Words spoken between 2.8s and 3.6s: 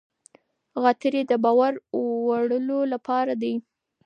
لپاره دي.